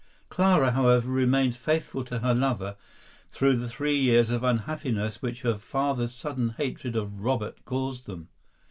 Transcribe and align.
Clara, 0.29 0.71
however, 0.71 1.07
remained 1.09 1.55
faithful 1.55 2.03
to 2.05 2.17
her 2.21 2.33
lover 2.33 2.75
through 3.31 3.55
the 3.57 3.69
three 3.69 3.95
years 3.97 4.31
of 4.31 4.43
unhappiness 4.43 5.21
which 5.21 5.43
her 5.43 5.59
father's 5.59 6.11
sudden 6.11 6.55
hatred 6.57 6.95
of 6.95 7.19
Robert 7.19 7.63
caused 7.65 8.07
them. 8.07 8.29